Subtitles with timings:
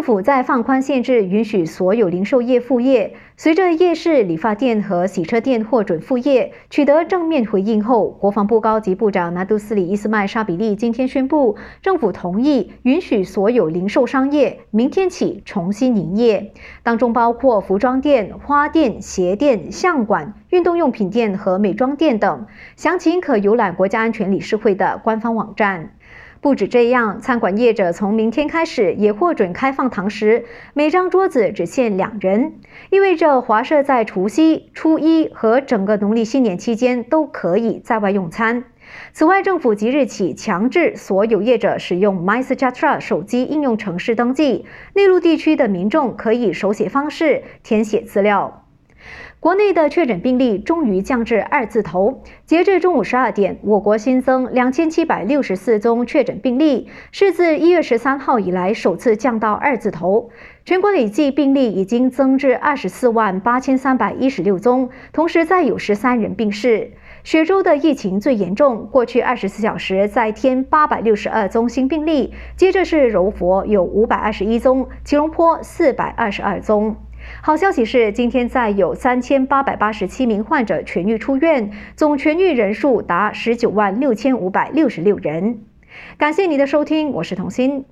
[0.00, 3.16] 政府在放宽限制，允许所有零售业复业。
[3.36, 22.46] 随着夜市、理发店和洗车店获准复业，取得正面回应后，国防部高级部长拿杜斯里伊斯麦沙比利今天宣布，政府同意允许所有零售商业明天起重新营业，当中包括服装店、花店、鞋店、相馆、运动用品店和美妆店等。
[22.74, 25.90] 详情可浏览国家安全理事会的官方网站。
[26.42, 32.54] 不止这样，餐馆业者从明天开始也获准开放堂食，每张桌子只限两人，
[32.88, 38.64] 意味着华社在除夕、初一和整个农历新年期间都可以在外用餐。
[39.12, 44.64] 此外，政府即日起强制所有业者使用 MySejahtera 手机应用程式登记，
[44.94, 48.64] 内陆地区的民众可以手写方式填写资料。
[49.40, 52.22] 国内的确诊病例终于降至二字头。
[52.44, 60.30] 截至中午十二点，我国新增两千七百六十四宗确诊病例，是自一月十三号以来首次降到二字头。
[60.64, 66.92] 全国累计病例已经增至二十四万八千三百一十六宗，同时再有十三人病逝。
[67.24, 76.96] 雪州的疫情最严重，过去二十四小时再添八百六十二宗新病例，接着是柔佛有五百二十一宗，吉隆坡四百二十二宗。
[77.42, 85.60] 好消息是，今天再有三千八百八十七名患者痊愈出院，总痊愈人数达十九万六千五百六十六人。
[86.18, 87.84] 感谢您的收听，我是童心。